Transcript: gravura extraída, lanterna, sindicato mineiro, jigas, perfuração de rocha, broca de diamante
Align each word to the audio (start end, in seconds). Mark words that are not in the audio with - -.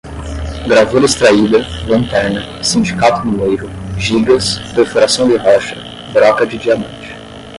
gravura 0.67 1.05
extraída, 1.05 1.59
lanterna, 1.87 2.63
sindicato 2.63 3.23
mineiro, 3.27 3.69
jigas, 3.99 4.57
perfuração 4.73 5.27
de 5.29 5.35
rocha, 5.35 5.75
broca 6.11 6.43
de 6.43 6.57
diamante 6.57 7.13